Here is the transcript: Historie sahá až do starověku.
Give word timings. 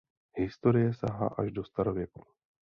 Historie 0.35 0.93
sahá 0.93 1.27
až 1.27 1.51
do 1.51 1.63
starověku. 1.63 2.23